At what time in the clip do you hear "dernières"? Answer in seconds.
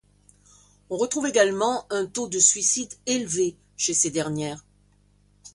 4.09-4.65